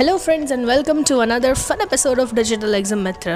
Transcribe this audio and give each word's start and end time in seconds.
Hello, 0.00 0.16
friends, 0.16 0.50
and 0.50 0.66
welcome 0.66 1.04
to 1.04 1.16
another 1.20 1.54
fun 1.54 1.82
episode 1.82 2.18
of 2.20 2.34
Digital 2.34 2.72
Exam 2.72 3.02
Mitra. 3.02 3.34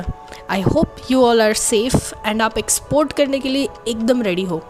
I 0.48 0.60
hope 0.60 1.00
you 1.10 1.22
all 1.22 1.42
are 1.46 1.54
safe 1.62 1.96
and 2.24 2.40
आप 2.42 2.56
export 2.58 3.12
करने 3.16 3.38
के 3.38 3.48
लिए 3.48 3.68
एकदम 3.88 4.22
ready 4.22 4.42
हो। 4.42 4.60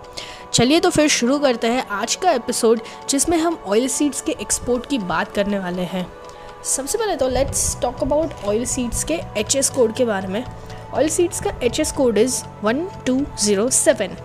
चलिए 0.53 0.81
तो 0.81 0.91
फिर 0.91 1.09
शुरू 1.09 1.39
करते 1.39 1.67
हैं 1.67 1.87
आज 1.99 2.15
का 2.23 2.31
एपिसोड 2.31 2.81
जिसमें 3.11 3.37
हम 3.39 3.59
ऑयल 3.67 3.87
सीड्स 3.89 4.21
के 4.21 4.33
एक्सपोर्ट 4.43 4.87
की 4.91 4.99
बात 5.13 5.33
करने 5.35 5.59
वाले 5.59 5.83
हैं। 5.93 6.07
सबसे 6.75 6.99
पहले 6.99 7.17
तो 7.17 7.29
let's 7.29 7.77
talk 7.83 8.03
about 8.03 8.45
oil 8.45 8.65
seeds 8.73 9.05
के 9.05 9.21
एच 9.41 9.57
एस 9.57 9.71
कोड 9.77 9.95
के 9.97 10.05
बारे 10.05 10.29
में। 10.29 10.43
ऑयल 10.95 11.09
सीड्स 11.09 11.41
का 11.43 11.53
H 11.63 11.81
S 11.81 11.93
code 11.93 12.19
is 12.19 12.43
one 12.65 12.85
two 13.07 13.19
zero 13.45 13.69
seven 13.79 14.17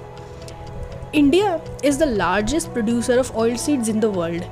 India 1.16 1.60
is 1.86 2.00
the 2.00 2.10
largest 2.18 2.70
producer 2.74 3.20
of 3.20 3.32
oil 3.34 3.56
seeds 3.58 3.90
in 3.90 4.00
the 4.00 4.14
world 4.18 4.44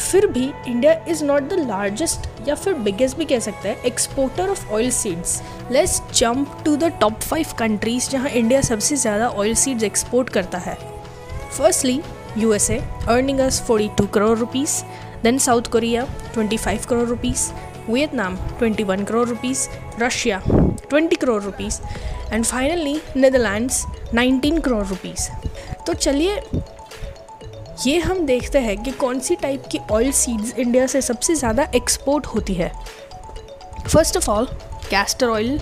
फिर 0.00 0.26
भी 0.26 0.44
India 0.68 0.92
is 1.08 1.24
not 1.24 1.48
the 1.48 1.58
largest 1.60 2.48
या 2.48 2.54
फिर 2.54 2.74
biggest 2.80 3.16
भी 3.16 3.24
कह 3.24 3.38
सकते 3.40 3.68
हैं 3.68 3.82
exporter 3.84 4.48
of 4.50 4.66
oil 4.68 4.90
seeds 4.90 5.40
let's 5.72 6.00
jump 6.14 6.56
to 6.64 6.76
the 6.76 6.92
top 7.00 7.20
five 7.20 7.54
countries 7.58 8.08
जहाँ 8.10 8.28
India 8.30 8.60
सबसे 8.62 8.96
ज़्यादा 8.96 9.28
ऑयल 9.28 9.54
सीड्स 9.54 9.84
एक्सपोर्ट 9.84 10.28
करता 10.30 10.58
है. 10.58 10.74
Firstly 11.50 12.00
U 12.38 12.52
S 12.52 12.70
A 12.70 12.78
us 13.40 13.62
forty 13.66 13.88
two 13.98 14.06
crore 14.14 14.38
rupees 14.38 14.82
then 15.22 15.38
South 15.38 15.70
Korea 15.72 16.06
twenty 16.34 16.56
five 16.56 16.84
crore 16.88 17.08
rupees 17.08 17.50
Vietnam 17.90 18.36
twenty 18.58 18.84
one 18.84 19.04
crore 19.04 19.28
rupees 19.28 19.68
Russia 20.00 20.42
twenty 20.48 21.16
crore 21.16 21.42
rupees 21.42 21.80
and 22.32 22.44
finally 22.44 23.00
Netherlands 23.16 23.84
nineteen 24.14 24.60
crore 24.60 24.84
rupees 24.86 25.28
तो 25.86 25.94
चलिए 25.94 26.40
ये 27.86 27.98
हम 27.98 28.24
देखते 28.26 28.58
हैं 28.58 28.76
कि 28.82 28.90
कौन 28.92 29.20
सी 29.20 29.34
type 29.36 29.62
की 29.72 29.78
ऑयल 29.92 30.10
सीड्स 30.12 30.52
इंडिया 30.58 30.86
से 30.86 31.00
सबसे 31.02 31.34
ज़्यादा 31.34 31.66
एक्सपोर्ट 31.74 32.26
होती 32.26 32.54
है। 32.54 32.70
First 33.88 34.16
of 34.16 34.28
all 34.30 34.46
castor 34.90 35.28
oil 35.28 35.58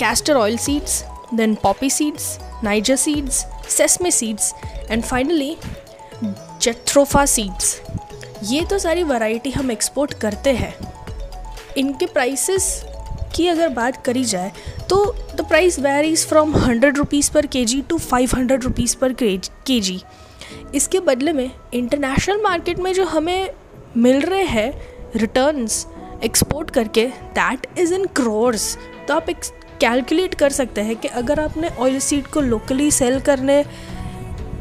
castor 0.00 0.36
oil 0.36 0.56
seeds 0.58 1.02
then 1.34 1.54
poppy 1.62 1.90
seeds 1.90 2.38
niger 2.64 2.96
seeds 2.96 3.44
sesame 3.68 4.10
seeds 4.10 4.52
and 4.90 5.02
finally 5.02 5.56
jatropha 6.24 7.26
seeds 7.26 7.80
ये 8.44 8.64
तो 8.70 8.78
सारी 8.78 9.02
वैरायटी 9.02 9.50
हम 9.50 9.70
एक्सपोर्ट 9.70 10.14
करते 10.20 10.52
हैं। 10.52 10.74
इनके 11.76 12.06
प्राइसेस 12.06 12.82
की 13.36 13.48
अगर 13.48 13.68
बात 13.74 14.04
करी 14.06 14.24
जाए 14.24 14.52
तो 14.90 15.04
the 15.36 15.46
price 15.48 15.78
varies 15.78 16.26
from 16.28 16.56
hundred 16.56 16.98
rupees 16.98 17.30
पर 17.32 17.46
K 17.46 17.64
G 17.64 17.80
to 17.88 17.98
five 18.00 18.30
hundred 18.36 18.64
rupees 18.64 18.96
पर 18.96 19.12
के 19.22 19.80
जी 19.80 20.02
इसके 20.74 21.00
बदले 21.00 21.32
में 21.32 21.50
इंटरनेशनल 21.74 22.42
मार्केट 22.42 22.78
में 22.78 22.92
जो 22.92 23.04
हमें 23.04 23.50
मिल 23.96 24.20
रहे 24.20 24.44
हैं 24.44 24.72
रिटर्न्स 25.16 25.86
एक्सपोर्ट 26.24 26.70
करके 26.70 27.06
दैट 27.34 27.66
इज़ 27.78 27.94
इन 27.94 28.06
क्रोर्स 28.06 28.76
तो 29.08 29.14
आप 29.14 29.28
एक 29.30 29.40
कैलकुलेट 29.80 30.34
कर 30.34 30.50
सकते 30.50 30.80
हैं 30.80 30.96
कि 30.96 31.08
अगर 31.08 31.40
आपने 31.40 31.68
ऑयल 31.68 31.98
सीड 31.98 32.26
को 32.26 32.40
लोकली 32.40 32.90
सेल 32.90 33.20
करने 33.20 33.64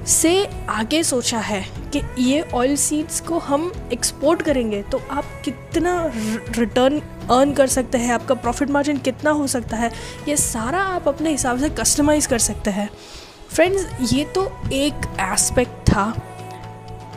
से 0.08 0.46
आगे 0.70 1.02
सोचा 1.04 1.40
है 1.40 1.64
कि 1.94 2.02
ये 2.20 2.42
ऑयल 2.54 2.76
सीड्स 2.76 3.20
को 3.22 3.38
हम 3.40 3.72
एक्सपोर्ट 3.94 4.42
करेंगे 4.42 4.82
तो 4.82 5.02
आप 5.12 5.26
कितना 5.46 6.12
रिटर्न 6.16 7.00
अर्न 7.32 7.54
कर 7.54 7.68
सकते 7.68 7.98
हैं, 7.98 8.14
आपका 8.14 8.36
प्रॉफिट 8.36 8.70
मार्जिन 8.70 8.98
कितना 8.98 9.32
हो 9.32 9.48
सकता 9.48 9.78
है, 9.78 9.92
ये 10.28 10.38
सारा 10.38 10.82
आप 10.84 11.08
अपने 11.08 11.32
हिसाब 11.32 11.60
से 11.60 11.70
कस्टमाइज़ 11.70 12.28
कर 12.28 12.40
सकते 12.40 12.70
हैं। 12.70 12.90
फ्रेंड्स 13.54 14.14
ये 14.14 14.24
तो 14.26 14.44
एक 14.74 15.06
एस्पेक्ट 15.22 15.90
था 15.90 16.14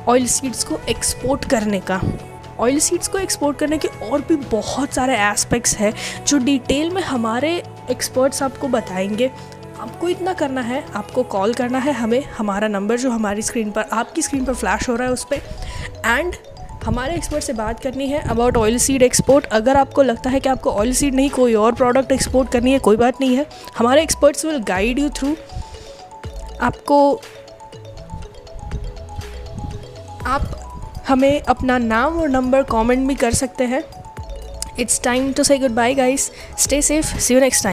ऑयल 0.09 0.27
सीड्स 0.27 0.65
को 0.65 0.79
एक्सपोर्ट 0.89 1.45
करने 1.45 1.81
का। 1.81 2.01
ऑयल 2.61 2.79
सीड्स 2.79 3.09
को 3.09 3.19
एक्सपोर्ट 3.19 3.59
करने 3.59 3.79
के 3.79 3.89
और 3.89 4.21
भी 4.21 4.37
बहुत 4.51 4.95
सारे 4.95 5.17
एस्पेक्ट्स 5.21 5.77
हैं 5.77 5.93
जो 6.27 6.39
डिटेल 6.39 6.91
में 6.91 7.01
हमारे 7.03 7.53
एक्सपर्ट्स 7.91 8.43
आपको 8.43 8.69
बताएँगे। 8.69 9.31
आपको 9.81 10.09
इतना 10.09 10.33
करना 10.33 10.61
है, 10.61 10.85
आपको 10.95 11.23
कॉल 11.23 11.55
करना 11.55 11.79
है 11.79 11.93
हमें, 11.93 12.23
हमारा 12.29 12.69
नंबर 12.69 12.99
जो 12.99 13.11
हमारी 13.11 13.43
स्क्रीन 13.43 13.71
पर, 13.71 13.85
आपकी 13.93 14.23
स्क्रीन 14.23 14.45
पर 14.45 14.55
फ्लैश 14.55 14.89
हो 14.89 14.97
रहा 14.97 15.07
है 15.07 15.13
उस 15.13 15.25
पर 15.25 15.43
एंड 16.07 16.35
हमारे 16.85 17.15
एक्सपर्ट 17.15 17.45
से 17.45 17.53
बात 17.53 17.81
करनी 17.81 18.07
है 18.09 18.21
अबाउट 18.29 18.57
ऑयल 18.57 18.79
सीड 18.79 19.03
एक्सपोर्ट 19.03 19.47
अगर 19.47 19.77
आपको 19.77 20.03
लगता 20.03 20.31
है 20.31 20.41
कि 20.41 20.49
आपको 20.49 20.71
ऑयल 20.73 20.93
सीड 20.93 21.15
नहीं 21.15 21.31
कोई 21.31 21.55
और 21.55 21.75
प्रोडक्ट 21.75 22.13
एक्सपोर्ट 22.13 22.53
करनी 22.53 22.73
है, 22.73 22.79
कोई 22.79 22.97
बात 22.97 23.21
नहीं 23.21 23.37
है। 23.37 23.47
हमारे 23.79 24.03
experts 24.03 24.45
will 24.45 24.59
guide 24.59 24.99
you 24.99 25.09
through 25.09 25.37
आपको 26.61 27.21
आप 30.27 30.43
हमें 31.09 31.41
अपना 31.41 31.79
नाम 31.79 32.21
और 32.21 32.29
नंबर 32.29 32.63
कमेंट 32.63 33.09
भी 33.09 33.15
कर 33.15 33.35
सकते 33.35 33.65
हैं। 33.65 33.85
It's 34.79 35.03
time 35.03 35.33
to 35.33 35.43
say 35.43 35.59
goodbye 35.71 35.95
guys 35.95 36.31
stay 36.59 36.83
safe 36.83 37.19
see 37.19 37.35
you 37.35 37.41
next 37.41 37.63
time 37.63 37.65